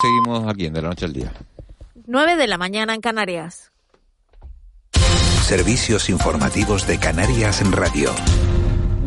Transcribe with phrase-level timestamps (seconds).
[0.00, 1.32] Seguimos aquí en De la Noche al Día.
[2.06, 3.72] 9 de la mañana en Canarias.
[5.42, 8.12] Servicios informativos de Canarias en Radio.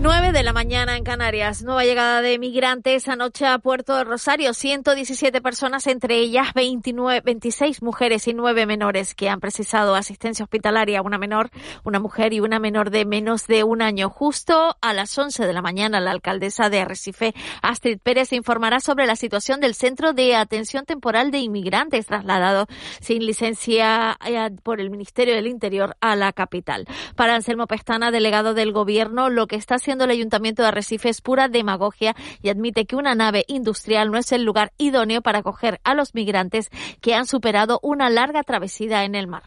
[0.01, 1.61] 9 de la mañana en Canarias.
[1.61, 4.51] Nueva llegada de migrantes anoche a Puerto de Rosario.
[4.55, 11.03] 117 personas, entre ellas 29, 26 mujeres y 9 menores que han precisado asistencia hospitalaria.
[11.03, 11.51] Una menor,
[11.83, 14.09] una mujer y una menor de menos de un año.
[14.09, 19.05] Justo a las 11 de la mañana, la alcaldesa de Arrecife, Astrid Pérez, informará sobre
[19.05, 22.65] la situación del Centro de Atención Temporal de Inmigrantes trasladado
[23.01, 26.87] sin licencia eh, por el Ministerio del Interior a la capital.
[27.15, 31.21] Para Anselmo Pestana, delegado del Gobierno, lo que está haciendo el Ayuntamiento de Arrecife es
[31.21, 35.79] pura demagogia y admite que una nave industrial no es el lugar idóneo para acoger
[35.83, 36.69] a los migrantes
[37.01, 39.43] que han superado una larga travesía en el mar.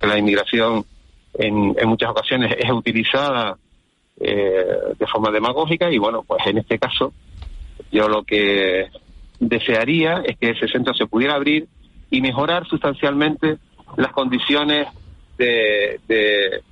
[0.00, 0.84] La inmigración
[1.34, 3.56] en, en muchas ocasiones es utilizada
[4.20, 4.64] eh,
[4.98, 7.12] de forma demagógica y bueno, pues en este caso
[7.90, 8.88] yo lo que
[9.40, 11.66] desearía es que ese centro se pudiera abrir
[12.10, 13.58] y mejorar sustancialmente
[13.96, 14.86] las condiciones
[15.38, 16.62] de, de,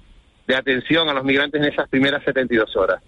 [0.50, 3.00] de atención a los migrantes en esas primeras 72 horas.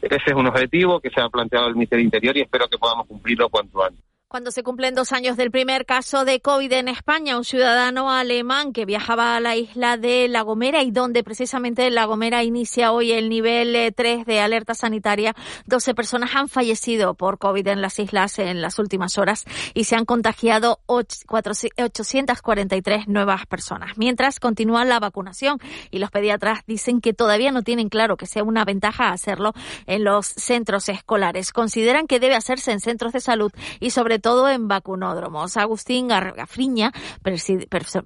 [0.00, 2.78] Ese es un objetivo que se ha planteado el Ministerio del Interior y espero que
[2.78, 4.02] podamos cumplirlo cuanto antes.
[4.32, 8.72] Cuando se cumplen dos años del primer caso de COVID en España, un ciudadano alemán
[8.72, 13.12] que viajaba a la isla de La Gomera y donde precisamente La Gomera inicia hoy
[13.12, 17.98] el nivel 3 eh, de alerta sanitaria, 12 personas han fallecido por COVID en las
[17.98, 19.44] islas en las últimas horas
[19.74, 23.98] y se han contagiado 843 nuevas personas.
[23.98, 25.58] Mientras continúa la vacunación
[25.90, 29.52] y los pediatras dicen que todavía no tienen claro que sea una ventaja hacerlo
[29.84, 31.52] en los centros escolares.
[31.52, 35.56] Consideran que debe hacerse en centros de salud y sobre todo en vacunódromos.
[35.56, 36.92] Agustín Gargafriña,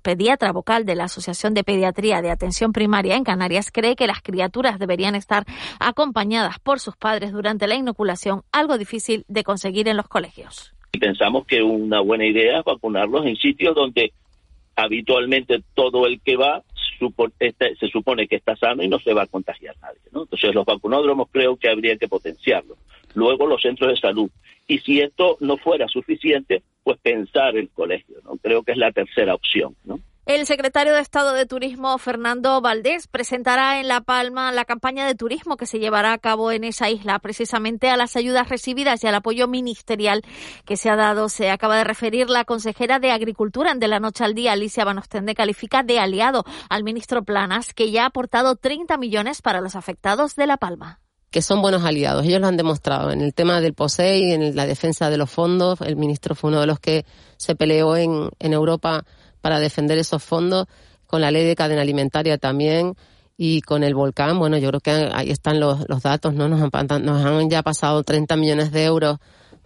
[0.03, 4.23] pediatra vocal de la Asociación de Pediatría de Atención Primaria en Canarias, cree que las
[4.23, 5.45] criaturas deberían estar
[5.79, 10.75] acompañadas por sus padres durante la inoculación, algo difícil de conseguir en los colegios.
[10.99, 14.13] Pensamos que una buena idea es vacunarlos en sitios donde
[14.77, 16.63] habitualmente todo el que va
[17.39, 20.01] este, se supone que está sano y no se va a contagiar nadie.
[20.13, 20.23] ¿no?
[20.23, 22.79] Entonces los vacunódromos creo que habría que potenciarlos.
[23.15, 24.31] Luego los centros de salud.
[24.67, 28.17] Y si esto no fuera suficiente, pues pensar el colegio.
[28.25, 28.37] ¿no?
[28.37, 29.75] Creo que es la tercera opción.
[29.85, 30.01] ¿no?
[30.27, 35.15] El secretario de Estado de Turismo, Fernando Valdés, presentará en La Palma la campaña de
[35.15, 39.07] turismo que se llevará a cabo en esa isla, precisamente a las ayudas recibidas y
[39.07, 40.23] al apoyo ministerial
[40.65, 41.29] que se ha dado.
[41.29, 45.37] Se acaba de referir la consejera de Agricultura de la noche al día, Alicia Banostende,
[45.37, 50.35] califica de aliado al ministro Planas, que ya ha aportado 30 millones para los afectados
[50.35, 50.99] de La Palma
[51.31, 52.25] que son buenos aliados.
[52.25, 55.83] Ellos lo han demostrado en el tema del POSEI, en la defensa de los fondos.
[55.83, 57.05] El ministro fue uno de los que
[57.37, 59.05] se peleó en, en Europa
[59.47, 60.67] para defender esos fondos,
[61.07, 62.97] con la ley de cadena alimentaria también
[63.37, 64.41] y con el volcán.
[64.41, 66.49] Bueno, yo creo que ahí están los, los datos, ¿no?
[66.49, 69.19] Nos han, nos han ya pasado 30 millones de euros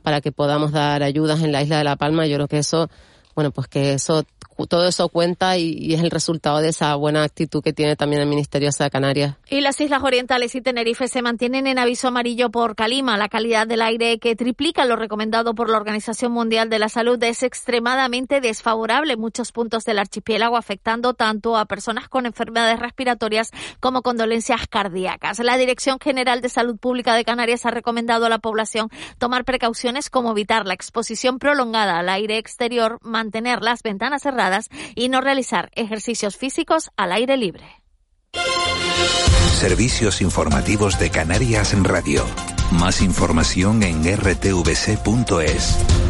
[0.03, 2.27] para que podamos dar ayudas en la isla de La Palma.
[2.27, 2.91] Yo creo que eso,
[3.35, 4.25] bueno, pues que eso
[4.67, 8.29] todo eso cuenta y, es el resultado de esa buena actitud que tiene también el
[8.29, 9.37] Ministerio de Canarias.
[9.49, 13.17] Y las Islas Orientales y Tenerife se mantienen en aviso amarillo por calima.
[13.17, 17.23] La calidad del aire que triplica lo recomendado por la Organización Mundial de la Salud
[17.23, 23.51] es extremadamente desfavorable en muchos puntos del archipiélago, afectando tanto a personas con enfermedades respiratorias
[23.81, 25.39] como con dolencias cardíacas.
[25.41, 28.89] La Dirección General de Salud Pública de Canarias ha recomendado a la población
[29.19, 34.50] tomar precauciones como evitar la exposición prolongada al aire exterior, mantener las ventanas cerradas
[34.95, 37.65] y no realizar ejercicios físicos al aire libre.
[39.61, 42.25] Servicios informativos de Canarias en Radio.
[42.73, 46.10] Más información en rtvc.es.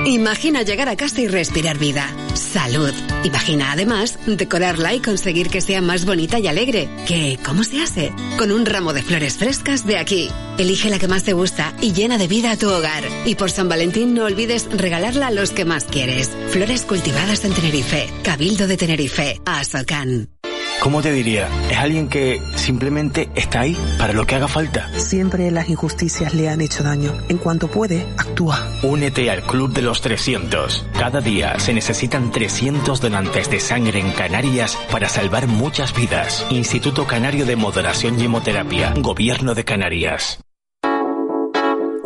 [0.05, 2.91] Imagina llegar a casa y respirar vida, salud.
[3.23, 6.89] Imagina además decorarla y conseguir que sea más bonita y alegre.
[7.07, 7.37] ¿Qué?
[7.45, 8.11] ¿Cómo se hace?
[8.37, 10.29] Con un ramo de flores frescas de aquí.
[10.57, 13.03] Elige la que más te gusta y llena de vida a tu hogar.
[13.25, 16.31] Y por San Valentín no olvides regalarla a los que más quieres.
[16.49, 18.09] Flores cultivadas en Tenerife.
[18.23, 19.39] Cabildo de Tenerife.
[19.45, 20.40] Azocan.
[20.81, 21.47] ¿Cómo te diría?
[21.69, 24.89] Es alguien que simplemente está ahí para lo que haga falta.
[24.97, 27.13] Siempre las injusticias le han hecho daño.
[27.29, 28.67] En cuanto puede, actúa.
[28.81, 30.87] Únete al Club de los 300.
[30.97, 36.47] Cada día se necesitan 300 donantes de sangre en Canarias para salvar muchas vidas.
[36.49, 38.95] Instituto Canario de Moderación y Hemoterapia.
[38.97, 40.39] Gobierno de Canarias.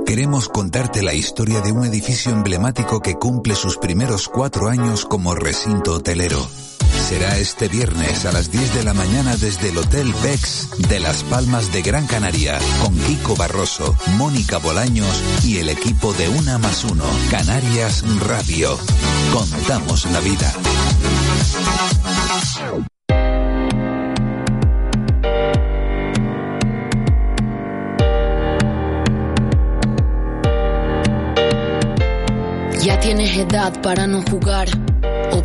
[0.06, 5.33] Queremos contarte la historia de un edificio emblemático que cumple sus primeros cuatro años como
[5.33, 6.45] recinto hotelero
[7.06, 11.22] será este viernes a las 10 de la mañana desde el Hotel Bex de Las
[11.24, 16.84] Palmas de Gran Canaria, con Kiko Barroso, Mónica Bolaños y el equipo de Una más
[16.84, 18.80] Uno, Canarias Radio.
[19.31, 20.52] Contamos la vida.
[32.81, 34.68] Ya tienes edad para no jugar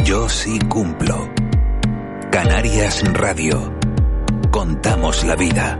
[0.00, 1.30] Yo sí cumplo.
[2.32, 3.72] Canarias Radio.
[4.50, 5.78] Contamos la vida.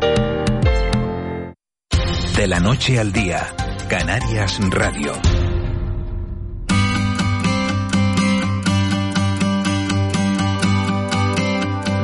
[2.37, 3.45] De la noche al día.
[3.89, 5.13] Canarias Radio.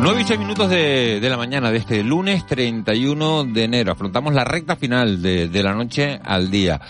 [0.01, 3.93] 9 y 6 minutos de, de, la mañana de este lunes 31 de enero.
[3.93, 6.81] Afrontamos la recta final de, de la noche al día.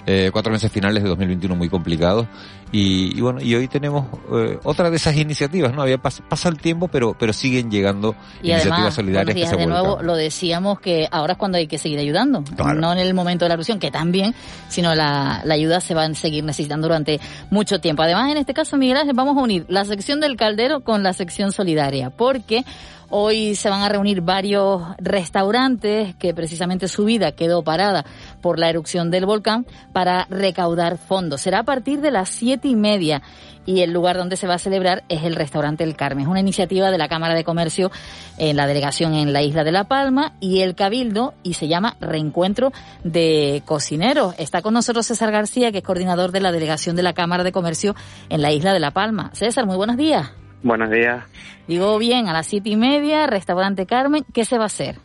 [0.06, 2.28] eh, cuatro meses finales de 2021 muy complicados.
[2.72, 5.84] Y, y, bueno, y hoy tenemos eh, otra de esas iniciativas, ¿no?
[5.84, 9.56] Había pas, pasa el tiempo, pero pero siguen llegando y iniciativas además, solidarias días, que
[9.56, 10.07] se de nuevo vuelcan.
[10.07, 12.74] lo decíamos que ahora es cuando hay que seguir ayudando, Claro.
[12.74, 14.34] no en el momento de la erupción, que también,
[14.68, 18.01] sino la, la ayuda se va a seguir necesitando durante mucho tiempo.
[18.01, 21.13] Además, en este caso, Miguel Ángel, vamos a unir la sección del caldero con la
[21.13, 22.66] sección solidaria, porque
[23.10, 28.06] Hoy se van a reunir varios restaurantes que precisamente su vida quedó parada
[28.42, 31.42] por la erupción del volcán para recaudar fondos.
[31.42, 33.22] Será a partir de las siete y media
[33.66, 36.25] y el lugar donde se va a celebrar es el restaurante El Carmen.
[36.25, 37.92] Es una iniciativa de la Cámara de Comercio
[38.38, 41.98] en la delegación en la isla de La Palma y el Cabildo y se llama
[42.00, 42.72] Reencuentro
[43.04, 44.36] de Cocineros.
[44.38, 47.51] Está con nosotros César García, que es coordinador de la delegación de la Cámara de
[47.51, 47.96] Comercio
[48.30, 49.31] en la isla de La Palma.
[49.34, 50.44] César, muy buenos días.
[50.65, 51.23] Buenos días.
[51.67, 54.95] Digo bien, a las siete y media, restaurante Carmen, ¿qué se va a hacer?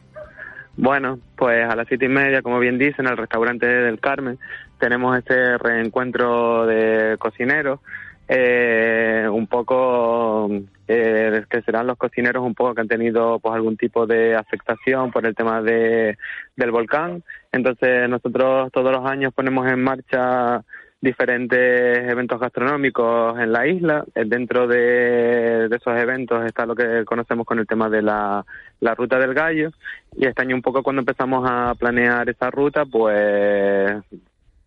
[0.74, 4.38] Bueno, pues a las siete y media, como bien dicen, en el restaurante del Carmen
[4.78, 7.80] tenemos este reencuentro de cocineros.
[8.26, 10.48] Eh, un poco
[10.88, 15.10] eh, que serán los cocineros un poco que han tenido pues algún tipo de afectación
[15.10, 16.16] por el tema de
[16.54, 20.62] del volcán entonces nosotros todos los años ponemos en marcha
[21.00, 24.04] diferentes eventos gastronómicos en la isla.
[24.14, 28.44] Eh, Dentro de, esos eventos está lo que conocemos con el tema de la,
[28.80, 29.70] la ruta del gallo.
[30.16, 33.92] Y este año un poco cuando empezamos a planear esa ruta, pues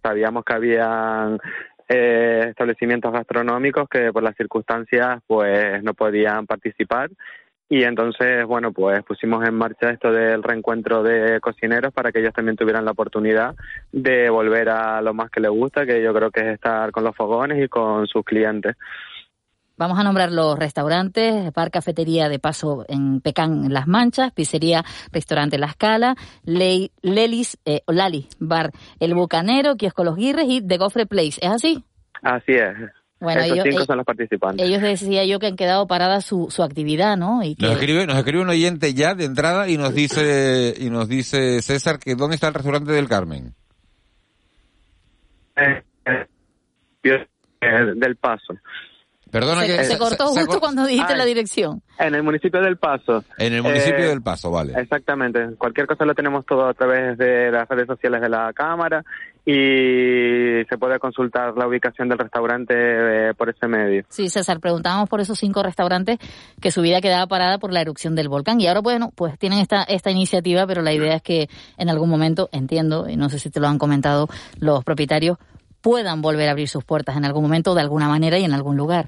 [0.01, 1.39] sabíamos que habían
[1.88, 7.09] eh, establecimientos gastronómicos que por las circunstancias pues no podían participar
[7.69, 12.34] y entonces, bueno, pues pusimos en marcha esto del reencuentro de cocineros para que ellos
[12.34, 13.55] también tuvieran la oportunidad
[13.91, 17.03] de volver a lo más que les gusta, que yo creo que es estar con
[17.03, 18.75] los fogones y con sus clientes.
[19.75, 24.84] Vamos a nombrar los restaurantes, Bar Cafetería de Paso en Pecán, en Las Manchas, Pizzería,
[25.12, 30.77] Restaurante La Escala, Ley, Lelis, eh, Lali, Bar El Bucanero, Kiosco Los Guirres y The
[30.77, 31.39] Gofre Place.
[31.41, 31.84] ¿Es así?
[32.22, 33.02] Así es.
[33.24, 34.68] Bueno, Estos ellos, cinco ellos, son los participantes.
[34.68, 37.42] Ellos decía yo que han quedado parada su, su actividad, ¿no?
[37.42, 37.65] Y que...
[37.65, 41.62] Nos escribe, nos escribe un oyente ya de entrada y nos dice, y nos dice
[41.62, 43.56] César que dónde está el restaurante del Carmen.
[45.56, 46.27] Eh, eh,
[47.96, 48.56] del Paso.
[49.33, 51.81] Perdona se, que se cortó se, justo se, cuando dijiste Ay, la dirección.
[51.97, 53.23] En el municipio del Paso.
[53.39, 54.73] En el municipio Eh, del Paso, vale.
[54.79, 55.55] Exactamente.
[55.57, 59.03] Cualquier cosa lo tenemos todo a través de las redes sociales de la Cámara
[59.43, 64.03] y se puede consultar la ubicación del restaurante eh, por ese medio.
[64.07, 66.19] Sí, César, preguntábamos por esos cinco restaurantes
[66.61, 68.61] que su vida quedaba parada por la erupción del volcán.
[68.61, 72.09] Y ahora, bueno, pues tienen esta, esta iniciativa, pero la idea es que en algún
[72.09, 74.27] momento, entiendo, y no sé si te lo han comentado
[74.59, 75.39] los propietarios,
[75.81, 78.77] puedan volver a abrir sus puertas en algún momento, de alguna manera y en algún
[78.77, 79.07] lugar.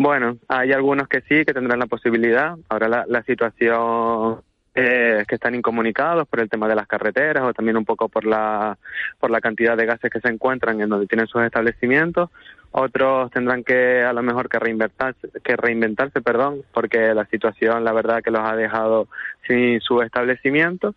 [0.00, 2.56] Bueno, hay algunos que sí, que tendrán la posibilidad.
[2.68, 7.52] Ahora la, la situación eh, que están incomunicados por el tema de las carreteras o
[7.52, 8.78] también un poco por la,
[9.18, 12.30] por la cantidad de gases que se encuentran en donde tienen sus establecimientos.
[12.70, 17.92] Otros tendrán que a lo mejor que reinventarse, que reinventarse, perdón, porque la situación la
[17.92, 19.08] verdad que los ha dejado
[19.48, 20.94] sin su establecimiento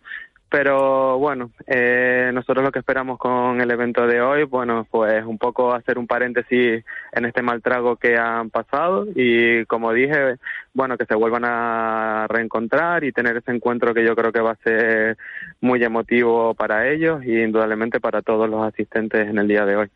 [0.52, 5.38] pero bueno, eh, nosotros lo que esperamos con el evento de hoy, bueno, pues un
[5.38, 10.36] poco hacer un paréntesis en este mal trago que han pasado y como dije,
[10.74, 14.50] bueno, que se vuelvan a reencontrar y tener ese encuentro que yo creo que va
[14.50, 15.16] a ser
[15.62, 19.88] muy emotivo para ellos y indudablemente para todos los asistentes en el día de hoy.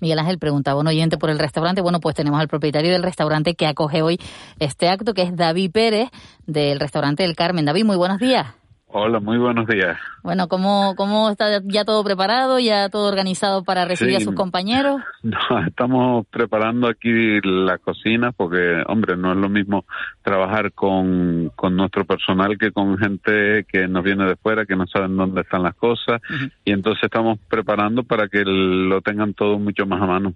[0.00, 3.54] Miguel Ángel preguntaba, un oyente por el restaurante, bueno, pues tenemos al propietario del restaurante
[3.54, 4.18] que acoge hoy
[4.58, 6.08] este acto, que es David Pérez
[6.44, 7.64] del restaurante El Carmen.
[7.64, 8.61] David, muy buenos días.
[8.94, 9.98] Hola, muy buenos días.
[10.22, 15.00] Bueno, ¿cómo, cómo está ya todo preparado, ya todo organizado para recibir a sus compañeros?
[15.22, 19.84] No, estamos preparando aquí la cocina porque, hombre, no es lo mismo
[20.22, 24.86] trabajar con, con nuestro personal que con gente que nos viene de fuera, que no
[24.88, 26.20] saben dónde están las cosas.
[26.64, 30.34] Y entonces estamos preparando para que lo tengan todo mucho más a mano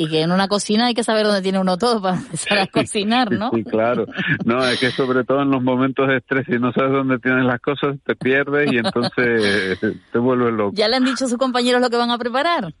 [0.00, 2.66] y que en una cocina hay que saber dónde tiene uno todo para empezar a
[2.72, 3.50] cocinar, ¿no?
[3.50, 4.06] Sí, claro.
[4.46, 7.44] No, es que sobre todo en los momentos de estrés, si no sabes dónde tienes
[7.44, 9.78] las cosas, te pierdes y entonces
[10.12, 10.72] te vuelves loco.
[10.74, 12.72] ¿Ya le han dicho a sus compañeros lo que van a preparar?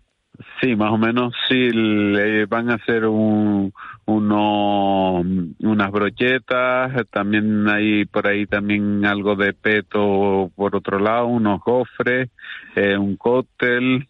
[0.62, 3.70] Sí, más o menos sí, le van a hacer un,
[4.06, 11.60] uno, unas brochetas, también hay por ahí también algo de peto por otro lado, unos
[11.60, 12.30] gofres,
[12.76, 14.08] eh, un cóctel,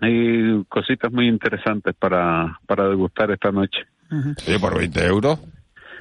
[0.00, 3.86] hay cositas muy interesantes para, para degustar esta noche.
[4.38, 5.40] Sí, por 20 euros.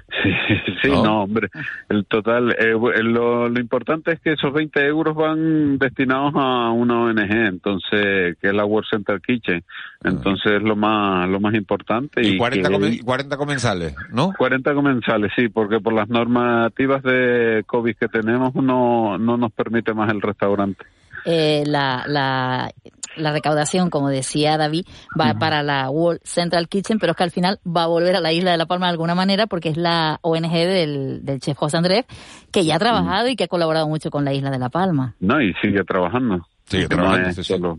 [0.07, 0.29] Sí,
[0.83, 1.23] sí ¿No?
[1.23, 1.49] hombre.
[1.89, 2.73] El total, eh,
[3.03, 8.47] lo, lo, importante es que esos 20 euros van destinados a una ONG, entonces, que
[8.47, 9.63] es la World Center Kitchen.
[10.03, 12.21] Entonces, es lo más, lo más importante.
[12.21, 12.69] Y, 40,
[13.03, 14.31] 40 comensales, ¿no?
[14.37, 19.93] 40 comensales, sí, porque por las normativas de COVID que tenemos no, no nos permite
[19.93, 20.85] más el restaurante.
[21.25, 22.71] Eh, la, la,
[23.17, 24.85] la recaudación, como decía David,
[25.19, 28.21] va para la World Central Kitchen, pero es que al final va a volver a
[28.21, 31.57] la isla de La Palma de alguna manera porque es la ONG del, del chef
[31.57, 32.05] José Andrés,
[32.51, 35.15] que ya ha trabajado y que ha colaborado mucho con la isla de La Palma.
[35.19, 36.45] No, y sigue trabajando.
[36.65, 37.77] Sigue trabajando, solo,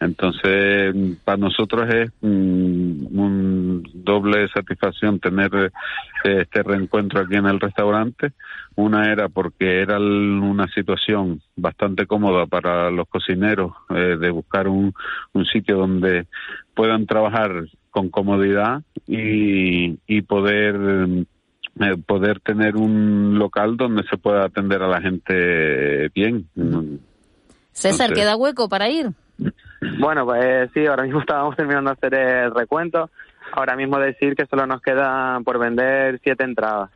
[0.00, 2.10] Entonces, para nosotros es
[3.10, 5.50] un, un doble satisfacción tener
[6.24, 8.32] eh, este reencuentro aquí en el restaurante
[8.76, 14.92] una era porque era una situación bastante cómoda para los cocineros eh, de buscar un,
[15.32, 16.26] un sitio donde
[16.74, 21.26] puedan trabajar con comodidad y, y poder
[21.80, 26.48] eh, poder tener un local donde se pueda atender a la gente bien.
[27.72, 29.10] César, ¿queda hueco para ir?
[29.98, 33.10] Bueno, pues sí, ahora mismo estábamos terminando de hacer el recuento.
[33.52, 36.90] Ahora mismo decir que solo nos quedan por vender siete entradas.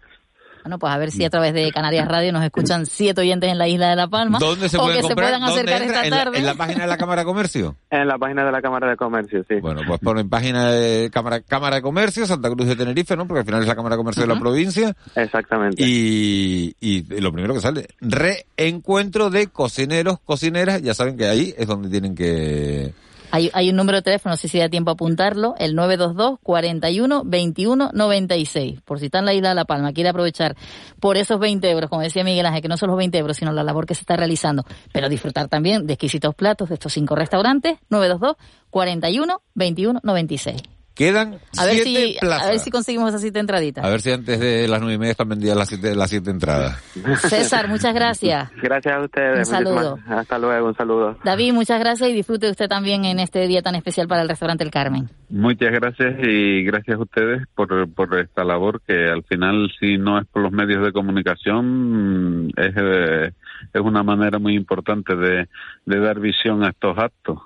[0.62, 3.59] Bueno, pues a ver si a través de Canarias Radio nos escuchan siete oyentes en
[3.59, 4.38] la isla de La Palma.
[4.38, 6.33] ¿Dónde se o pueden que se puedan acercar esta ¿En tarde.
[6.33, 7.77] La, ¿En la página de la Cámara de Comercio?
[7.91, 9.57] En la página de la Cámara de Comercio, sí.
[9.61, 13.27] Bueno, pues ponen página de Cámara, Cámara de Comercio, Santa Cruz de Tenerife, ¿no?
[13.27, 14.95] Porque al final es la Cámara de Comercio de la provincia.
[15.15, 15.83] Exactamente.
[15.85, 21.67] Y, y lo primero que sale, reencuentro de cocineros, cocineras, ya saben que ahí es
[21.67, 22.93] donde tienen que
[23.30, 26.38] hay, hay un número de teléfono, no sé si da tiempo a apuntarlo, el 922
[26.42, 28.80] 41 21 96.
[28.82, 30.56] Por si está en la isla de La Palma, quiere aprovechar
[31.00, 33.52] por esos 20 euros, como decía Miguel Ángel, que no son los 20 euros, sino
[33.52, 37.14] la labor que se está realizando, pero disfrutar también de exquisitos platos de estos cinco
[37.14, 38.37] restaurantes, 922
[38.70, 40.77] 41 21 96.
[40.99, 42.47] Quedan a ver siete si, plazas.
[42.47, 43.85] A ver si conseguimos esas siete entraditas.
[43.85, 46.31] A ver si antes de las nueve y media están vendidas las siete, las siete
[46.33, 46.83] entradas.
[47.21, 48.50] César, muchas gracias.
[48.61, 49.38] Gracias a ustedes.
[49.38, 49.90] Un saludo.
[49.93, 51.17] Muchísimas- Hasta luego, un saludo.
[51.23, 54.64] David, muchas gracias y disfrute usted también en este día tan especial para el restaurante
[54.64, 55.09] El Carmen.
[55.31, 60.19] Muchas gracias y gracias a ustedes por, por esta labor que al final si no
[60.19, 63.31] es por los medios de comunicación es, eh,
[63.73, 65.47] es una manera muy importante de,
[65.87, 67.38] de dar visión a estos actos.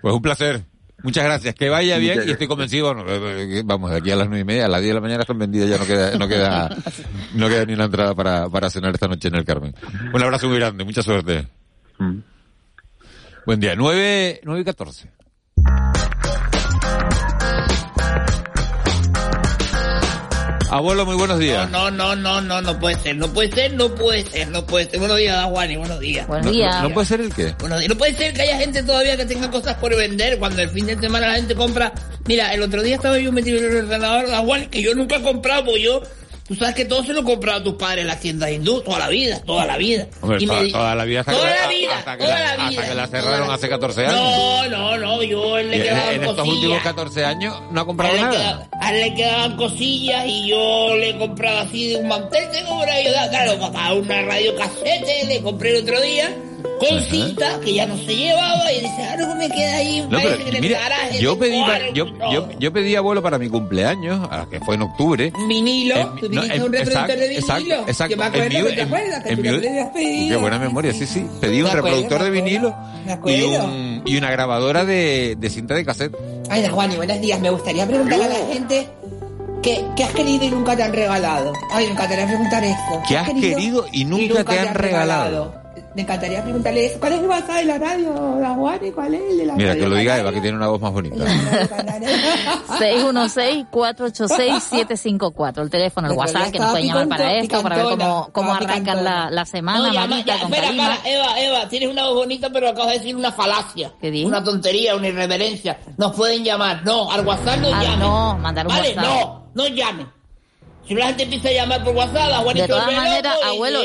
[0.00, 0.60] Pues un placer.
[1.02, 1.54] Muchas gracias.
[1.54, 2.92] Que vaya bien Muchas y estoy convencido.
[3.06, 5.00] eh, eh, Vamos, de aquí a las nueve y media, a las diez de la
[5.00, 6.76] mañana están vendidas, ya no queda, no queda,
[7.34, 9.74] no queda ni una entrada para, para cenar esta noche en el Carmen.
[10.12, 11.46] Un abrazo muy grande, mucha suerte.
[13.46, 13.74] Buen día.
[13.76, 15.08] Nueve, nueve y catorce.
[20.70, 21.70] Abuelo, muy buenos días.
[21.70, 24.84] No, no, no, no, no puede ser, no puede ser, no puede ser, no puede
[24.90, 24.98] ser.
[24.98, 26.28] Buenos días, Juan, y buenos días.
[26.44, 27.54] No- no- ¿No puede ser el qué?
[27.58, 27.88] Buenos días.
[27.88, 30.86] No puede ser que haya gente todavía que tenga cosas por vender cuando el fin
[30.86, 31.92] de semana la gente compra.
[32.26, 35.16] Mira, el otro día estaba yo metido en el ordenador, la Juan, que yo nunca
[35.16, 36.02] he comprado, porque yo
[36.48, 38.98] Tú sabes que todo se lo comprado a tus padres en las tiendas hindú, toda
[39.00, 40.06] la vida, toda la vida.
[40.22, 42.24] Hombre, Y me toda, di- toda la vida hasta toda que, la vida, hasta que
[42.24, 42.88] toda la, la hasta vida.
[42.88, 44.14] que la cerraron hace 14 años.
[44.18, 47.82] No, no, no, yo le Y en, quedaban en estos últimos 14 años no ha
[47.82, 48.68] A comprado él, le nada.
[48.68, 52.50] queda- a él le quedaban cosillas y yo le he comprado así de un mantel,
[52.50, 56.34] tengo por ahí, claro, papá, una radio casete, le compré el otro día,
[56.78, 60.18] con cinta, que ya no se llevaba, y dice, ahora no me queda ahí, No,
[60.22, 60.78] pero que el mira,
[61.20, 61.60] yo pedí,
[61.94, 62.32] yo, y todo".
[62.32, 65.32] yo, yo pedí abuelo para mi cumpleaños, a- que fue en octubre.
[65.48, 67.84] vinilo, En- tú no, un reproductor de vinilo.
[67.88, 68.28] exacto, ¿te.
[70.28, 71.26] Qué buena memoria, sí, sí.
[71.40, 72.74] Pedí un acuerdo, reproductor de vinilo
[73.26, 76.16] y, un, y una grabadora de, de cinta de cassette.
[76.50, 77.40] Ay, da Juan, y buenos días.
[77.40, 78.88] Me gustaría preguntarle a la gente
[79.62, 81.52] qué, qué has querido y nunca te han regalado.
[81.72, 83.02] Ay, me encantaría preguntar eso.
[83.08, 85.54] ¿Qué has querido y nunca te han regalado?
[85.98, 87.00] Me encantaría preguntarle eso.
[87.00, 88.78] ¿Cuál es el WhatsApp de la radio, da Juan?
[88.86, 89.82] ¿Y cuál es el de la Mira, radio?
[89.82, 91.24] que lo diga Eva, que tiene una voz más bonita.
[92.78, 95.62] 616-486-754.
[95.62, 98.54] El teléfono, el WhatsApp ya que nos pueden llamar para esto, para ver cómo, cómo
[98.54, 100.02] arrancan la, la semana, No, ya,
[100.38, 103.92] con espera, Eva, Eva, tienes una voz bonita, pero acabas de decir una falacia.
[104.24, 105.80] Una tontería, una irreverencia.
[105.96, 106.84] Nos pueden llamar.
[106.84, 107.98] No, al WhatsApp no Ah, llamen.
[107.98, 109.04] no, mandar un vale, WhatsApp.
[109.04, 110.06] no, no llamen.
[110.88, 113.80] Si la gente empieza a llamar por WhatsApp, la Juanito De todas maneras, abuelo,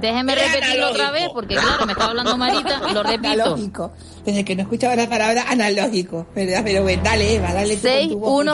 [0.00, 3.28] déjeme, repetirlo otra vez, porque claro, me estaba hablando Marita, lo repito.
[3.28, 3.90] Analógico.
[4.24, 6.28] Desde que no escuchaba la palabra analógico.
[6.32, 6.62] ¿verdad?
[6.64, 8.44] Pero bueno, dale, Eva, dale tú con tu voz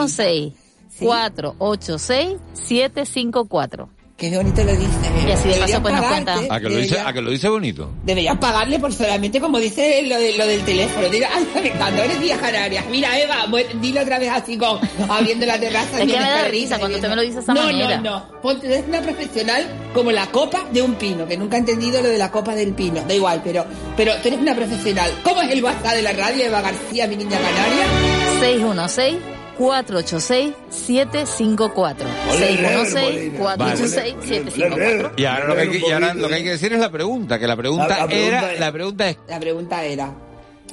[0.99, 3.87] 616-486-754.
[4.29, 4.87] Qué bonito lo dice.
[5.27, 6.39] Y así de paso pues nos cuenta.
[6.49, 7.91] ¿A que lo dice, a que lo dice bonito?
[8.03, 11.09] Deberías pagarle por solamente como dice lo, de, lo del teléfono.
[11.09, 12.85] Diga, ay, me encanta, buenos días Canarias.
[12.89, 13.45] Mira, Eva,
[13.81, 15.97] dilo otra vez así con abriendo la terraza.
[16.03, 17.97] Es y que me da risa cuando usted me lo dice de esa no, manera.
[17.97, 21.59] No, no, Ponte, eres una profesional como la copa de un pino, que nunca he
[21.59, 23.01] entendido lo de la copa del pino.
[23.05, 23.65] Da igual, pero,
[23.97, 25.11] pero tú eres una profesional.
[25.23, 27.85] ¿Cómo es el WhatsApp de la radio, Eva García, mi niña canaria?
[29.57, 31.95] 616-486-754.
[32.31, 35.11] 616-486-754.
[35.17, 36.91] Y ahora lo que hay que, y ahora lo que hay que decir es la
[36.91, 40.13] pregunta, que la pregunta, La- la pregunta era, la pregunta es, La pregunta era,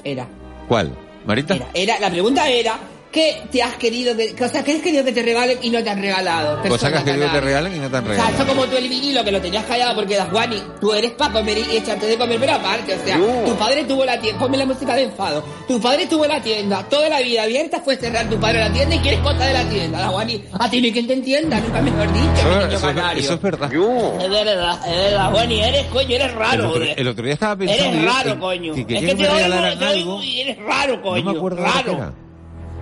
[0.04, 0.26] era,
[0.68, 0.92] ¿cuál?
[1.26, 1.56] ¿Marita?
[1.74, 2.78] era, la pregunta era,
[3.12, 5.82] ¿qué te has querido, que, o sea, qué has querido que te regalen y no
[5.82, 6.62] te han regalado?
[6.68, 8.38] Cosas que has querido que te regalen y no te han O sea, regalado.
[8.42, 11.32] esto como tú el vinilo que lo tenías callado porque das Juani, tú eres para
[11.32, 14.56] comer y echarte de comer, pero aparte, o sea, tu padre tuvo la tienda, ponme
[14.56, 18.28] la música de enfado, tu padre tuvo la tienda, toda la vida abierta fue cerrar
[18.28, 20.86] tu padre la tienda y quieres cosas de la tienda, da Juani, a ti no
[20.86, 23.22] hay quien te entienda, nunca mejor dicho, mi Eso, niño eso es, canario.
[23.22, 23.72] eso es verdad.
[23.72, 27.00] Es verdad, es verdad, Juani, eres coño, eres El raro, otro, joder.
[27.00, 28.74] el otro día estaba pensando Eres raro, coño.
[28.74, 31.24] que es quería que que te oigo, te oigo y eres raro, coño.
[31.24, 32.29] No me acuerdo raro.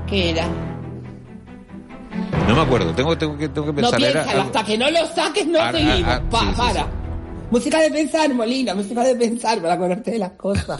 [0.08, 0.46] ¿Qué era?
[2.46, 4.02] No me acuerdo, tengo, tengo, que, tengo que No pensar.
[4.02, 6.04] era piénsalo, hasta que no lo saques no Ahora, seguimos.
[6.12, 6.86] ah, Pa- sí, sí, para.
[7.50, 10.78] Música de pensar, Molina, música de pensar para acordarte de las cosas.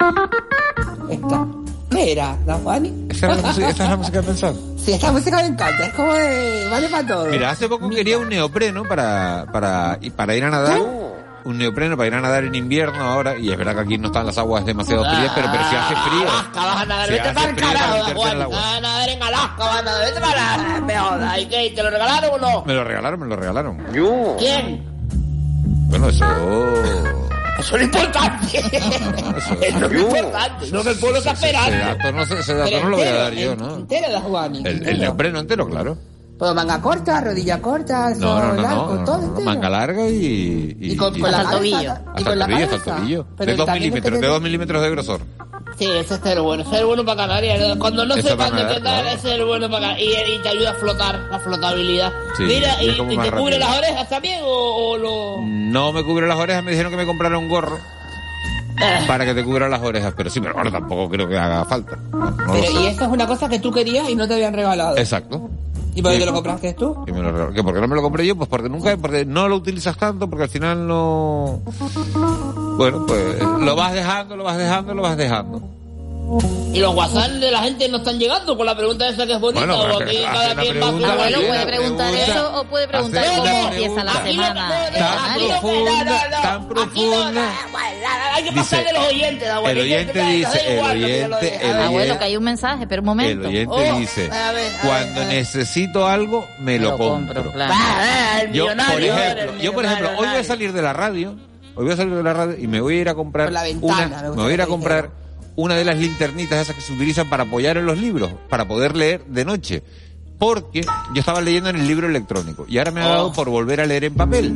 [1.10, 1.46] Esta.
[1.90, 2.36] ¿Qué era?
[2.46, 3.06] ¿La Juani?
[3.08, 4.54] ¿Esta es la música, esta es la música de pensar?
[4.78, 6.66] Sí, esta música me encanta, es como de...
[6.70, 7.26] vale para todo.
[7.26, 10.80] Mira, hace poco quería un neopreno para, para, para ir a nadar.
[11.44, 13.36] Un neopreno para ir a nadar en invierno ahora.
[13.36, 15.94] Y es verdad que aquí no están las aguas demasiado frías, pero, pero si hace
[15.94, 16.22] frío.
[16.30, 18.48] Alaska, vas a nadar, Si vete para el frío, carajo, agua.
[18.48, 20.80] Vas a nadar en Alaska, vas a nadar, vete para.
[20.80, 21.72] Me jodas, ¿y qué?
[21.74, 22.64] ¿Te lo regalaron o no?
[22.64, 23.78] Me lo regalaron, me lo regalaron.
[24.38, 24.84] ¿Quién?
[25.88, 26.24] Bueno, eso.
[27.58, 28.58] Eso es lo importante.
[29.36, 30.70] Eso es lo importante.
[30.70, 33.32] No me puedo estar Ese dato no, sé- ese dato no lo voy a dar
[33.34, 33.74] yo, ¿no?
[33.74, 34.62] Entero da Juani.
[34.64, 35.98] El, neopreno entero, claro.
[36.38, 39.44] Pues manga corta, rodilla corta, No, no, no, largo, no, todo no, entero.
[39.44, 40.76] manga larga y...
[40.80, 41.80] Y con- con la Hasta tobillo.
[41.80, 42.96] y Hasta con el la tobillo, hasta el cabeza.
[42.96, 43.26] tobillo.
[43.36, 45.20] Pero De dos milímetros, de te- dos milímetros de grosor.
[45.78, 47.76] Sí, ese es el bueno, ese es el bueno para Canarias.
[47.78, 50.22] Cuando no Eso sepan de qué tal, ese es el bueno para Canarias.
[50.28, 52.12] Y, y te ayuda a flotar, la flotabilidad.
[52.36, 54.96] Sí, Mira, y ¿y, es como y más te cubre las orejas también o, o
[54.96, 55.36] lo...?
[55.44, 57.78] No me cubre las orejas, me dijeron que me comprara un gorro
[59.08, 61.96] para que te cubra las orejas, pero sí, pero ahora tampoco creo que haga falta.
[62.12, 64.34] No, no lo Pero, y esto es una cosa que tú querías y no te
[64.34, 64.96] habían regalado.
[64.96, 65.50] Exacto.
[65.98, 67.04] ¿Y por qué te lo compraste tú?
[67.08, 67.52] Y me lo.
[67.52, 68.36] ¿Que ¿Por qué no me lo compré yo?
[68.36, 71.60] Pues porque nunca, porque no lo utilizas tanto, porque al final no...
[72.76, 75.60] Bueno, pues lo vas dejando, lo vas dejando, lo vas dejando.
[76.74, 79.40] Y los WhatsApp de la gente no están llegando con la pregunta esa que es
[79.40, 82.32] bonita Bueno, o aquí cada quien va pregunta, a su Abuelo, Una puede preguntar pregunta.
[82.32, 84.90] eso o puede preguntar cómo empieza la semana.
[84.98, 87.52] Tan profunda, tan profunda.
[88.34, 91.96] Hay que Dice, pasar de los oyentes, da el oyente dice, el oyente, el Abuelo,
[91.96, 93.48] oyente, que hay un mensaje, pero un el momento.
[93.48, 94.30] oyente Oh, dice,
[94.84, 97.52] cuando necesito algo, me lo compro.
[97.58, 100.92] Ah, el Yo, por ejemplo, el yo, por ejemplo, hoy voy a salir de la
[100.92, 101.34] radio,
[101.74, 103.54] hoy voy a salir de la radio y me voy a ir a comprar Por
[103.54, 105.10] la ventana, una, me voy a ir a comprar
[105.60, 108.94] una de las linternitas esas que se utilizan para apoyar en los libros, para poder
[108.96, 109.82] leer de noche.
[110.38, 113.10] Porque yo estaba leyendo en el libro electrónico y ahora me ha Oh.
[113.10, 114.54] dado por volver a leer en papel.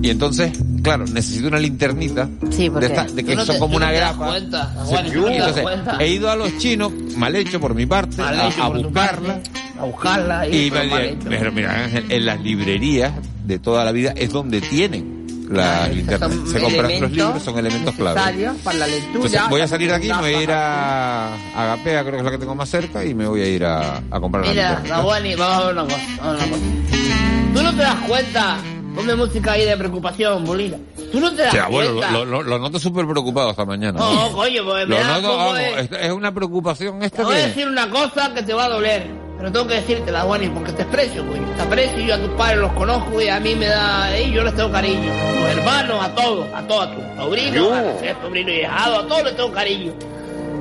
[0.00, 3.56] Y entonces, claro, necesito una linternita Sí, porque de, esta- de Tú que no son
[3.56, 4.28] te- como no una grapa.
[4.28, 5.64] cuenta, Juan, no entonces,
[5.98, 9.40] he ido a los chinos, mal hecho por mi parte, a, a buscarla.
[9.78, 13.12] a buscarla y, Y me- pero mira, Ángel, en las librerías
[13.44, 15.17] de toda la vida es donde tienen
[15.50, 16.32] las linternas.
[16.32, 18.20] son Se compran los libros, son elementos clave.
[18.64, 19.14] para la lectura.
[19.14, 22.24] Entonces voy a salir de aquí, me voy a ir a, Agapea, creo que es
[22.24, 24.96] la que tengo más cerca, y me voy a ir a, a comprar Mira, linterna.
[24.96, 27.54] Nahuani, vamos a ver una cosa, vamos a ver una cosa.
[27.54, 28.56] Tú no te das cuenta,
[28.94, 30.76] ponme música ahí de preocupación, Bolina.
[31.10, 32.10] Tú no te das O sea, bueno, cuenta.
[32.12, 33.98] lo, lo- lo noto súper preocupado esta mañana.
[33.98, 37.22] No, coño, pues me Lo da noto, poco vamos, de- es, una preocupación Te esta
[37.24, 39.06] voy a decir una cosa que te va a doler,
[39.38, 41.40] pero tengo que decirte la Juanis porque te aprecio, güey.
[41.56, 44.42] Te aprecio, yo a tus padres los conozco y a mí me da, eh, yo
[44.42, 45.12] les tengo cariño.
[45.12, 49.06] A tus hermanos, a todos, a todos, a tus sobrinos, a tus sobrinos y a
[49.06, 49.92] todos les tengo cariño.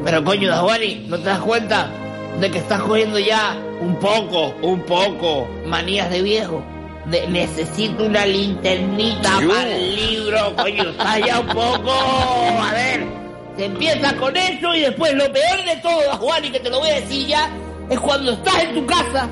[0.05, 1.89] Pero coño, Juani, ¿no te das cuenta
[2.39, 6.63] de que estás cogiendo ya un poco, un poco, manías de viejo?
[7.07, 9.49] De, necesito una linternita Yo.
[9.49, 13.07] para el libro, coño, estás ya un poco, a ver,
[13.55, 16.79] te empiezas con eso y después lo peor de todo, Juan, y que te lo
[16.79, 17.49] voy a decir ya,
[17.89, 19.28] es cuando estás en tu casa,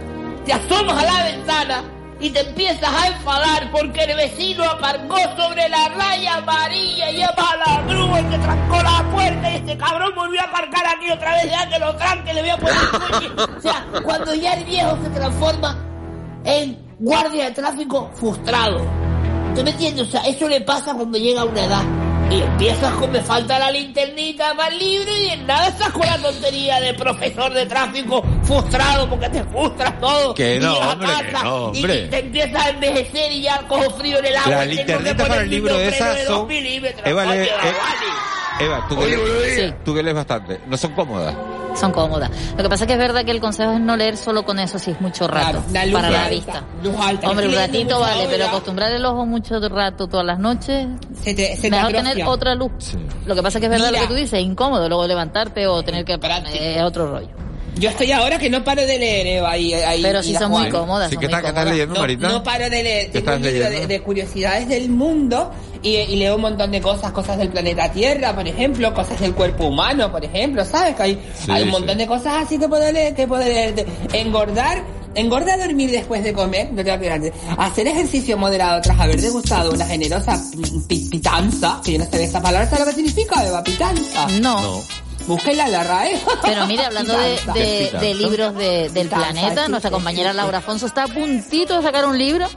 [0.46, 1.84] te asomas a la ventana
[2.20, 7.84] y te empiezas a enfadar porque el vecino aparcó sobre la raya amarilla y la
[7.88, 11.52] grúa y te trancó la puerta y este cabrón volvió a aparcar aquí otra vez,
[11.52, 13.56] ya que lo tranque, le voy a poner el coche.
[13.58, 15.78] O sea, cuando ya el viejo se transforma
[16.46, 18.80] en guardia de tráfico frustrado.
[19.56, 20.08] ¿Tú me entiendes?
[20.08, 21.84] O sea, eso le pasa cuando llega a una edad.
[22.32, 26.18] Y empiezas con me falta la linternita más libre y en nada estás con la
[26.18, 30.34] tontería de profesor de tráfico frustrado porque te frustras todo.
[30.34, 31.10] Que Y no, hombre,
[31.74, 34.60] que y te empiezas a envejecer y ya cojo frío en el agua.
[34.62, 36.48] Que linternetas para el libro de esas de dos son...
[36.48, 37.50] milímetros, Eva, de eh.
[38.60, 39.76] Eva, tú que, Oye, lees, días.
[39.84, 41.36] tú que lees bastante, no son cómodas.
[41.76, 42.30] Son cómodas.
[42.58, 44.60] Lo que pasa es que es verdad que el consejo es no leer solo con
[44.60, 46.64] eso si es mucho rato Claro, la luz para la alta, vista.
[46.84, 47.30] luz alta.
[47.30, 50.88] Hombre, un ratito vale, pero acostumbrar el ojo mucho rato todas las noches,
[51.22, 52.72] Se te, se mejor tener otra luz.
[53.26, 54.02] Lo que pasa es que es verdad Mira.
[54.02, 56.18] lo que tú dices, es incómodo luego levantarte o tener que...
[56.54, 57.30] Es otro rollo.
[57.78, 60.52] Yo estoy ahora que no paro de leer, Eva, ahí, ahí, Pero sí la son
[60.52, 61.66] muy cómodas, Sí, ¿qué estás cómodas.
[61.68, 62.30] leyendo, No, Marita?
[62.30, 63.12] no paro de leer.
[63.12, 63.88] ¿Qué Tengo un estás libro de, leyendo?
[63.94, 68.34] de curiosidades del mundo y, y leo un montón de cosas, cosas del planeta Tierra,
[68.34, 70.96] por ejemplo, cosas del cuerpo humano, por ejemplo, ¿sabes?
[70.96, 71.72] Que hay, Sí, hay un sí.
[71.74, 73.76] montón de cosas así que puedo leer, que puedo leer.
[73.76, 74.82] De- engordar,
[75.14, 77.22] engordar dormir después de comer, no te voy a pegar.
[77.58, 80.42] Hacer ejercicio moderado tras haber degustado una generosa
[80.88, 83.62] pi- pitanza, que yo no sé de esa palabra, ¿sabes lo que significa, Eva?
[83.64, 84.28] Pitanza.
[84.42, 84.82] No.
[85.28, 86.20] Búsquela en la RAE.
[86.44, 91.04] Pero mire, hablando de, de- de libros de- del planeta, nuestra compañera Laura Afonso está
[91.04, 92.48] a puntito de sacar un libro.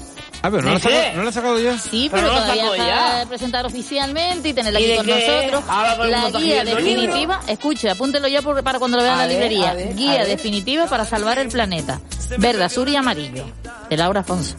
[0.43, 0.89] Ah, pero no lo ha ¿De qué?
[0.95, 1.79] sacado, ¿no lo ha sacado ya.
[1.79, 5.43] Sí, Pero pero, no lo todavía de presentar oficialmente y tenerla ¿Y aquí con qué?
[5.51, 5.65] nosotros.
[6.05, 9.29] El La guía definitiva, escuche, apúntelo ya por- para cuando lo vean en A la
[9.29, 9.75] ver, librería.
[9.75, 12.01] ver, guía definitiva para salvar el planeta.
[12.39, 13.45] Verde, azul y amarillo.
[13.89, 14.55] De Laura Afonso.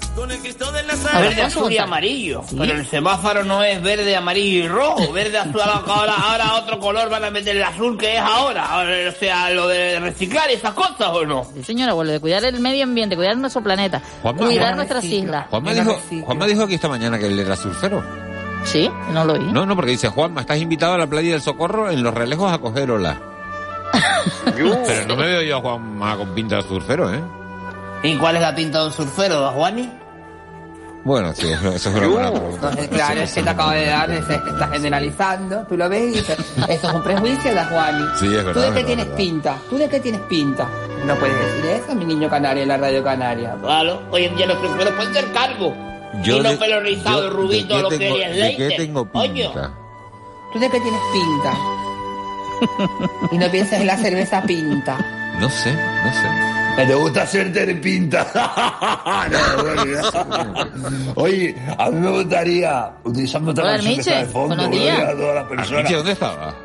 [1.13, 2.41] Verde, azul y amarillo.
[2.49, 5.11] Pero el semáforo no es verde, amarillo y rojo.
[5.13, 8.79] Verde, azul, ahora, ahora otro color van a meter el azul que es ahora.
[9.15, 11.47] O sea, lo de reciclar esas cosas o no.
[11.53, 14.01] Sí, señora, abuelo, de cuidar el medio ambiente, cuidar nuestro planeta,
[14.37, 15.45] cuidar nuestras islas.
[15.73, 18.03] Juanma dijo, Juanma dijo aquí esta mañana que él era surfero.
[18.63, 19.51] Sí, no lo oí.
[19.51, 22.51] No, no, porque dice, Juanma, estás invitado a la playa del Socorro en los relejos
[22.51, 23.19] a coger ola.
[24.55, 27.21] Pero no me veo yo a Juanma con pinta de surfero, ¿eh?
[28.03, 29.89] ¿Y cuál es la pinta de un surfero, Juani?
[31.05, 32.69] Bueno, sí, eso, eso es una buena pregunta.
[32.69, 35.63] Entonces, claro, es que te acabo de dar, es que estás generalizando.
[35.67, 38.05] Tú lo ves y dices, esto es un prejuicio, da Juani.
[38.19, 38.53] Sí, es verdad.
[38.53, 39.17] ¿Tú de qué tienes verdad.
[39.17, 39.55] pinta?
[39.69, 40.67] ¿Tú de qué tienes pinta?
[41.05, 43.55] No puedes decir eso, mi niño canario en la radio canaria.
[43.62, 45.73] Claro, hoy en día los surferos pueden ser calvos.
[46.21, 48.55] Yo y no de- pelo rizado, yo- rubito, ¿de lo qué que tengo- es ¿De
[48.57, 49.71] qué tengo pinta?
[50.51, 51.53] ¿tú de qué tienes pinta?
[53.31, 54.97] y no pienses en la cerveza pinta.
[55.39, 56.27] No sé, no sé.
[56.87, 58.27] ¿Te gusta hacerte de pinta?
[59.29, 61.13] No.
[61.15, 64.69] Oye, a mí me gustaría, utilizando esta canción que está de fondo, a
[65.15, 65.83] todas las personas.
[65.83, 66.55] Miche, ¿dónde estaba?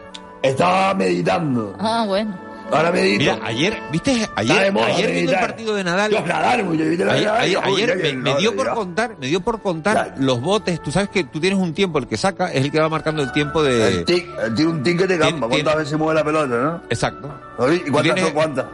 [0.42, 1.77] Estaba meditando.
[1.79, 2.37] Ah, bueno.
[2.72, 3.18] Ahora medito.
[3.18, 4.27] Mira, ayer, ¿viste?
[4.37, 6.11] Ayer, moda ayer viendo el partido de Nadal.
[6.11, 7.40] Dios, Nadal, mucho, ¿viste la Ayer, Nadal?
[7.42, 10.83] ayer- ayer me, dio por contar, me dio por contar los botes.
[10.83, 13.22] Tú sabes que tú tienes un tiempo, el que saca es el que va marcando
[13.22, 13.98] el tiempo de.
[13.98, 15.46] El tic, el tiene un tic que te campa.
[15.48, 16.83] ¿Cuántas veces mueve la pelota, no?
[16.88, 17.29] Exacto.
[17.59, 18.64] ¿Y cuántas Tienes son cuántas?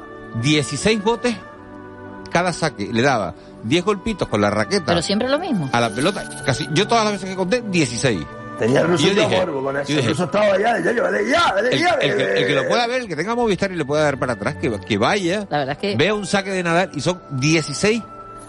[0.42, 1.36] 16 botes
[2.30, 2.88] cada saque.
[2.92, 5.68] Le daba 10 golpitos con la raqueta Pero siempre lo mismo.
[5.72, 6.24] a la pelota.
[6.46, 8.24] Casi, yo todas las veces que conté, 16.
[8.58, 9.88] Tenía el Y yo ruso dije- con eso.
[9.88, 11.88] yo dije, El ruso estaba allá, ya, ya, dale ya, dale el, ya.
[11.94, 14.02] el que, el que lo eh, pueda ver, el que tenga Movistar y le pueda
[14.04, 15.96] dar para atrás, que, que vaya, La verdad es que...
[15.96, 18.02] vea un saque de Nadal y son 16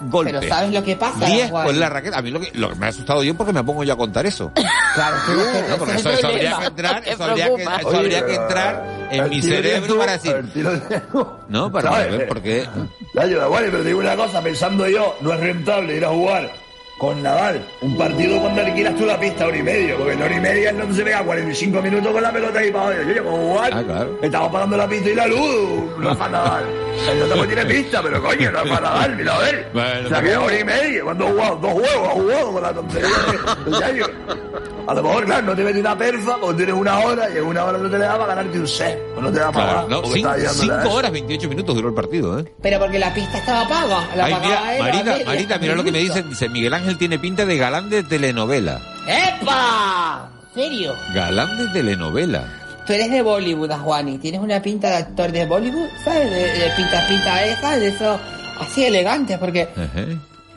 [0.09, 0.35] golpes.
[0.39, 1.65] Pero ¿sabes lo que pasa, 10 Juan?
[1.65, 2.17] con la raqueta.
[2.17, 3.97] A mí lo que, lo que me ha asustado yo porque me pongo yo a
[3.97, 4.51] contar eso.
[4.93, 5.15] Claro,
[5.69, 7.77] No, porque eso, es habría que entrar, eso habría que, preocupa.
[7.79, 11.01] eso Oye, habría que entrar en mi cerebro de- para decir, de-
[11.47, 12.17] no, para ¿Sabes?
[12.17, 12.67] ver, porque
[13.13, 16.09] Ya, yo, bueno, pero te digo una cosa, pensando yo, no es rentable ir a
[16.09, 16.51] jugar
[16.97, 20.35] con Nadal un partido cuando alquilas tú la pista hora y media, porque en hora
[20.35, 23.01] y media es donde se pega 45 minutos con la pelota ahí para.
[23.03, 24.19] Yo, yo, como jugar, Ah, claro.
[24.21, 26.65] estamos pagando la pista y la luz, Rafa Nadal.
[27.09, 29.69] El otro pues tiene pista, pero coño, no es para dar, mira a ver.
[29.73, 31.03] Bueno, Se ha quedado hora y media.
[31.03, 31.55] ¿Cuándo ha jugado?
[31.57, 34.05] Dos juegos, ha jugado con la tontería de-.
[34.87, 37.43] A lo mejor, claro, no te metes una perfa porque tienes una hora y en
[37.45, 38.99] una hora no te le da para ganarte un set.
[39.15, 42.39] O no te da para Claro, no, cinco, cinco horas, 28 minutos duró el partido,
[42.39, 42.51] ¿eh?
[42.61, 44.07] Pero porque la pista estaba paga.
[44.15, 45.25] La Ay, mira, Marita, media.
[45.25, 46.29] Marita, mira lo que me dicen.
[46.29, 48.81] Dice, Miguel Ángel tiene pinta de galán de telenovela.
[49.07, 50.29] ¡Epa!
[50.55, 50.95] ¿En serio?
[51.13, 52.60] Galán de telenovela.
[52.85, 54.17] Tú eres de Bollywood, Juani.
[54.17, 56.29] Tienes una pinta de actor de Bollywood, ¿sabes?
[56.29, 58.19] De, de pinta, pinta esa, de eso
[58.59, 60.05] así elegante, porque, Ajá.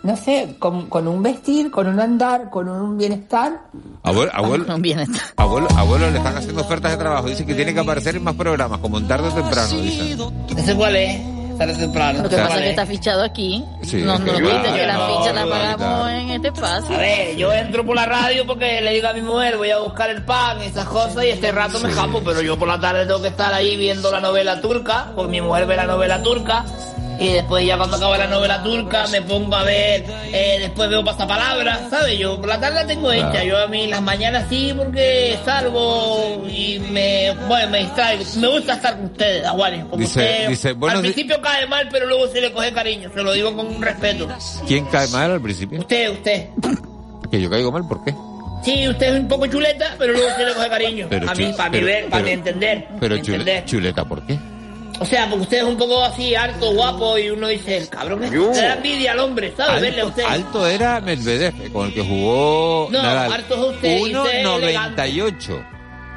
[0.03, 3.61] no sé, con, con un vestir, con un andar, con un bienestar.
[4.03, 5.23] Abuelo, abuelo, Con bienestar.
[5.37, 7.29] abuelo, abuelo, le están haciendo ofertas de trabajo.
[7.29, 10.19] Dice que tiene que aparecer en más programas, como en tarde o temprano, dicen.
[10.57, 11.21] ¿Ese cuál es?
[11.59, 12.23] Tarde o temprano.
[12.23, 12.71] Lo que pasa es ¿Cuál que es?
[12.71, 13.65] está fichado aquí.
[13.83, 14.33] Sí, no, no que
[14.87, 16.97] la no, ficha la pagamos en este espacio.
[16.97, 19.79] A ver, yo entro por la radio porque le digo a mi mujer, voy a
[19.79, 22.81] buscar el pan y esas cosas, y este rato me escapo, pero yo por la
[22.81, 26.23] tarde tengo que estar ahí viendo la novela turca, porque mi mujer ve la novela
[26.23, 26.65] turca,
[27.21, 31.05] y después ya cuando acaba la novela turca me pongo a ver, eh, después veo
[31.05, 32.19] pasapalabras, ¿sabes?
[32.19, 33.47] Yo por la tarde la tengo hecha, Claro.
[33.47, 38.25] yo a mí las mañanas sí porque salgo y me, bueno, me distraigo.
[38.37, 41.89] Me gusta estar con ustedes, Aguanes, porque Dice- usted dice, buenos al principio cae mal,
[41.91, 44.29] pero luego se le coge cariño, se lo digo con respeto.
[44.67, 45.81] ¿Quién cae mal al principio?
[45.81, 46.49] Usted, usted.
[47.31, 48.15] Que yo caigo mal, ¿por qué?
[48.63, 51.07] Sí, usted es un poco chuleta, pero luego se le coge cariño.
[51.11, 52.89] Pero a mí, para mi ver, para mi pero- entender.
[53.01, 53.65] Pero entender.
[53.65, 54.39] chuleta, ¿por qué?
[55.01, 58.23] O sea, porque usted es un poco así, harto, guapo, y uno dice, el cabrón,
[58.25, 58.51] es- Yo.
[58.53, 59.81] le da envidia al hombre, ¿sabe?
[59.81, 60.25] Verle a Alto, usted.
[60.25, 63.33] alto era Medvedev, con el que jugó No, Nadal.
[63.33, 65.65] harto es usted, y usted es 1.98.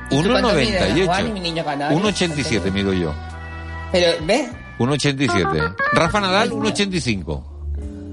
[0.09, 1.33] ¿Y tú cuánto mides, Juan, 1.98.
[1.33, 1.97] mi niño canario?
[1.97, 3.13] 1.87 mido yo.
[3.91, 4.49] Pero, ¿ves?
[4.79, 5.75] 1.87.
[5.93, 7.43] Rafa Nadal, 1.85.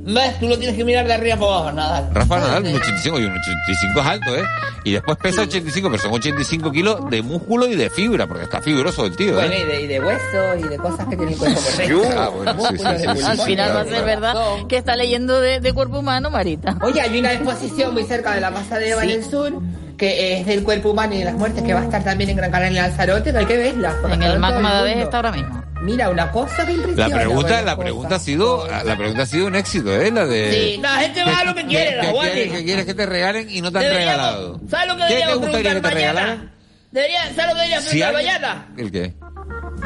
[0.06, 0.38] ¿Ves?
[0.38, 2.10] Tú lo tienes que mirar de arriba para abajo, nada.
[2.12, 3.04] Rafa Nadal, 1.85.
[3.04, 4.44] Y 1.85 es alto, ¿eh?
[4.84, 8.60] Y después pesa 85, pero son 85 kilos de músculo y de fibra, porque está
[8.60, 9.60] fibroso el tío, Bueno, ¿eh?
[9.60, 12.02] y de, y de hueso, y de cosas que tiene el cuerpo por dentro.
[12.18, 14.34] Ah, bueno, sí, sí, sí, sí, Al final va a ser verdad
[14.68, 16.76] que está leyendo de, de cuerpo humano, Marita.
[16.82, 19.54] Oye, hay una exposición muy cerca de la Plaza de Eva en el Sur
[19.96, 22.36] que es del cuerpo humano y de las muertes que va a estar también en
[22.36, 23.94] Gran Canaria en Lanzarote, que hay que verla.
[24.10, 25.63] En el magma de está ahora mismo.
[25.84, 27.08] Mira, una cosa que impresiona.
[27.08, 30.10] La pregunta, la pregunta ha sido, la pregunta ha sido un éxito, ¿eh?
[30.10, 30.52] La de.
[30.52, 32.30] Sí, la gente va a lo que quiere, la ¿Qué Juani.
[32.32, 34.60] quieres, qué quieres que te regalen y no te han Deberíamos- regalado?
[34.70, 36.52] ¿Sabes lo que ¿Qué te gustaría que te regalaran?
[36.90, 38.68] Debería, ¿Sabes lo que debería Si preguntar alguien- mañana?
[38.78, 39.14] ¿El qué?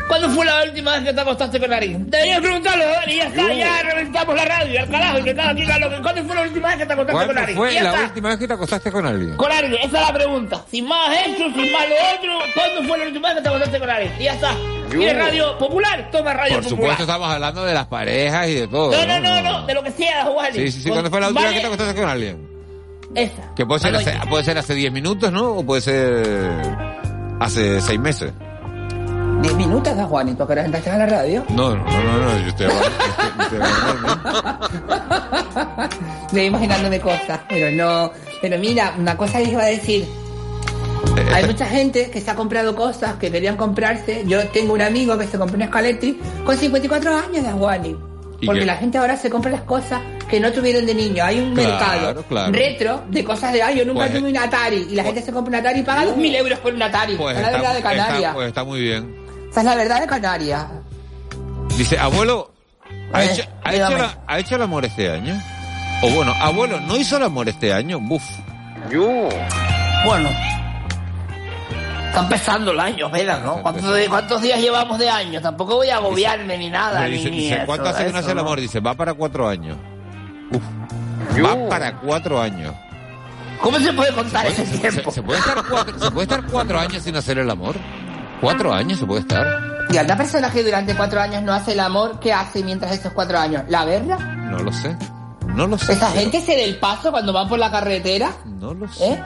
[0.09, 2.11] ¿Cuándo fue la última vez que te acostaste con alguien?
[2.11, 5.91] Deberías preguntarlo, Dani, ya está, ya reventamos la radio, al carajo, que cada quien lo
[5.91, 6.03] que...
[6.03, 7.57] ¿Cuándo fue la última vez que te acostaste con ¿Cuándo alguien?
[7.59, 9.37] fue la última vez que te acostaste con alguien?
[9.37, 10.65] Con alguien, esa es la pregunta.
[10.71, 13.79] Sin más hecho, sin más lo otro, ¿cuándo fue la última vez que te acostaste
[13.79, 14.13] con alguien?
[14.19, 14.57] Y ya está.
[14.91, 16.09] ¿Quieres radio popular?
[16.11, 16.81] Toma radio Por popular.
[16.81, 18.91] supuesto estamos hablando de las parejas y de todo.
[18.93, 20.53] No, no, no, no, de lo que sea, Juan.
[20.55, 20.89] Sí, sí, sí.
[20.89, 22.49] ¿Cuándo fue la última vez que te acostaste con alguien?
[23.15, 23.55] Esa.
[23.55, 25.51] Que puede ser, hace, puede ser hace 10 minutos, ¿no?
[25.51, 26.63] O puede ser
[27.41, 28.33] hace 6 meses.
[29.43, 30.29] ¿Diez minutos, da Juan?
[30.29, 31.45] ¿Y tú a qué hora entraste a la radio?
[31.51, 32.89] No, no, no, no, yo estoy hablando.
[36.33, 38.13] estoy- imaginándome cosas, pero no.
[38.43, 40.07] Pero mira, una cosa les iba a decir.
[41.35, 44.25] Hay mucha gente que se ha comprado cosas que querían comprarse.
[44.27, 47.97] Yo tengo un amigo que se compró un Scalectri con 54 años de Aguani.
[48.41, 48.67] ¿Y Porque qué?
[48.67, 51.25] la gente ahora se compra las cosas que no tuvieron de niño.
[51.25, 52.53] Hay un Claro, mercado claro.
[52.53, 54.87] retro de cosas de, ay, yo nunca Pues- tuve un Atari.
[54.91, 57.17] Y la gente se compra un Atari y paga 2.000 euros por un Atari.
[57.17, 58.19] Pues Esa es la está, verdad de Canarias.
[58.19, 59.28] está- pues está muy bien.
[59.51, 60.67] Esa es la verdad de Canarias.
[61.77, 62.53] Dice, abuelo,
[63.13, 65.41] ¿ha, Eh, hecho, ha, hecho la- ¿ha hecho el amor este año?
[66.03, 67.99] O bueno, abuelo, ¿no hizo el amor este año?
[68.01, 68.23] Buf.
[68.91, 69.29] Yo.
[70.05, 70.29] Bueno.
[72.09, 73.63] Está empezando el año, apenas, ¿no?
[73.63, 75.41] ¿Cuántos, cuántos días llevamos de año?
[75.41, 77.05] Tampoco voy a agobiarme ni nada.
[77.07, 78.61] Ni, dice, ni dice, eso, ¿cuánto hace que no hace el amor?
[78.61, 79.77] Dice, va para cuatro años.
[80.51, 81.45] Uf.
[81.45, 82.75] Va para cuatro años.
[83.61, 85.11] ¿Cómo se puede contar ¿Se, ese se- tiempo?
[85.11, 87.75] se puede estar cuatro, ¿Se puede estar cuatro años sin hacer el amor?
[88.41, 89.47] ¿Cuatro años se puede estar?
[89.91, 92.93] Y a una persona que durante cuatro años no hace el amor, ¿qué hace mientras
[92.93, 93.63] esos cuatro años?
[93.69, 94.17] ¿La guerra?
[94.19, 94.97] No lo sé.
[95.47, 95.95] No lo sé.
[95.95, 98.31] ¿Esa gente se del paso cuando van por la carretera?
[98.45, 99.13] No lo sé.
[99.13, 99.25] ¿Eh?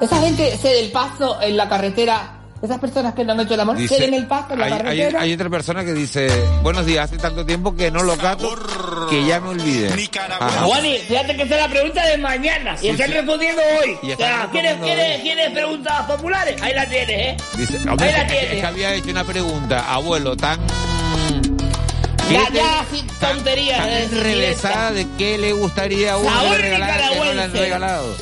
[0.00, 2.37] ¿Esa gente se del paso en la carretera?
[2.60, 4.72] ¿Esas personas que no han hecho el amor Dice, den el paso en la hay,
[4.72, 5.20] hay- carretera?
[5.20, 6.28] hay otra persona que dice,
[6.62, 8.48] buenos días, hace tanto tiempo que no lo cato
[9.08, 9.88] que ya me olvidé.
[10.64, 13.12] Juani, fíjate que esa es la pregunta de mañana y están sí.
[13.14, 13.96] respondiendo hoy.
[14.02, 15.22] Y O están sea, ¿quieres, respondiendo quieres, hoy.
[15.22, 16.62] ¿quieres preguntas populares?
[16.62, 17.36] Ahí la tienes, ¿eh?
[17.56, 18.52] Dice, hombre, Ahí la tienes.
[18.54, 20.58] es que había hecho una pregunta, abuelo, tan...
[22.30, 23.78] Ya, ¿qué- ya, sin tonterías.
[23.78, 28.16] tan enrevesada de qué le gustaría a uno Sabor regalar que no le han regalado.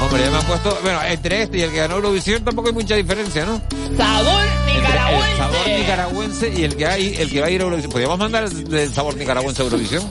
[0.00, 0.78] Hombre, ya me han puesto...
[0.82, 3.60] Bueno, entre este y el que ganó Eurovisión tampoco hay mucha diferencia, ¿no?
[3.98, 5.30] Sabor nicaragüense.
[5.32, 7.92] El sabor nicaragüense y el que hay, el que va a ir a Eurovisión.
[7.92, 10.06] ¿Podríamos mandar el, sabor nicaragüense a Eurovisión?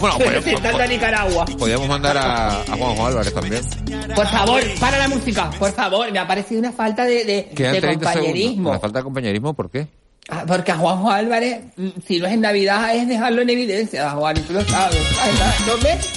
[0.00, 1.44] Bueno, Pero pues, en Nicaragua.
[1.58, 3.62] podríamos mandar a, a Juanjo Álvarez también.
[4.14, 6.10] Por favor, para la música, por favor.
[6.12, 8.12] Me ha parecido una falta de, de, de 30 segundos.
[8.12, 8.70] compañerismo.
[8.70, 9.86] ¿Una falta de compañerismo por qué?
[10.28, 14.10] Ah, Porque a Juanjo Álvarez, mm, si no es en Navidad, es dejarlo en evidencia,
[14.10, 14.98] Juan, y tú lo sabes.
[15.66, 16.10] ¿No ves?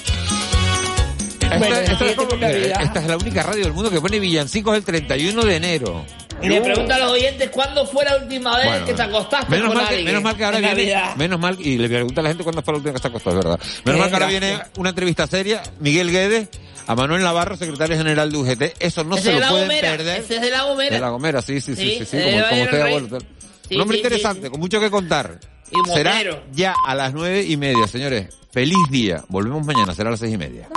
[1.57, 4.83] Bueno, esta, esta es como- esta la única radio del mundo que pone villancicos el
[4.83, 6.05] 31 de enero.
[6.41, 9.51] Y le pregunta a los oyentes cuándo fue la última vez Bueno, que te acostaste
[9.51, 11.15] Menos con mal, que, alguien menos mal que ahora en viene, Navidad.
[11.17, 13.29] menos mal, y le pregunta a la gente cuándo fue la última que se acostó,
[13.31, 13.59] es verdad.
[13.83, 16.47] Menos mal que ahora viene una entrevista seria, Miguel Guedes,
[16.87, 18.73] a Manuel Navarro, secretario general de UGT.
[18.79, 20.19] Eso no se es de lo la pueden Gomera, perder.
[20.21, 20.95] ese es de la Gomera.
[20.95, 23.17] De la Gomera, sí, sí, sí, Sí, sí, sí, de como, como usted abuelo.
[23.69, 25.39] Sí, Un hombre sí, sí, interesante, con mucho que contar.
[25.71, 26.19] Y Será
[26.51, 28.35] ya a las nueve y media, señores.
[28.51, 29.23] Feliz día.
[29.29, 30.67] Volvemos mañana, será a las seis y media.